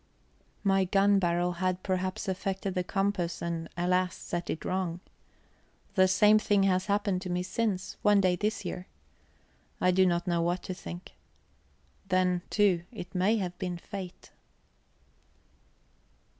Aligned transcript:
My 0.63 0.85
gun 0.85 1.19
barrel 1.19 1.51
had 1.61 1.83
perhaps 1.83 2.27
affected 2.27 2.73
the 2.73 2.83
compass 2.83 3.39
and, 3.39 3.69
alas, 3.77 4.15
set 4.17 4.49
it 4.49 4.65
wrong. 4.65 4.99
The 5.93 6.07
same 6.07 6.39
thing 6.39 6.63
has 6.63 6.87
happened 6.87 7.21
to 7.21 7.29
me 7.29 7.43
since 7.43 7.97
one 8.01 8.19
day 8.19 8.35
this 8.35 8.65
year. 8.65 8.87
I 9.79 9.91
do 9.91 10.07
not 10.07 10.25
know 10.25 10.41
what 10.41 10.63
to 10.63 10.73
think. 10.73 11.11
Then, 12.09 12.41
too, 12.49 12.81
it 12.91 13.13
may 13.13 13.37
have 13.37 13.55
been 13.59 13.77
fate. 13.77 14.31